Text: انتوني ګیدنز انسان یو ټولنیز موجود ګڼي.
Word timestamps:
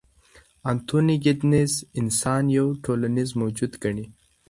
انتوني 0.71 1.15
ګیدنز 1.23 1.71
انسان 1.99 2.43
یو 2.57 2.67
ټولنیز 2.83 3.29
موجود 3.41 3.71
ګڼي. 3.83 4.05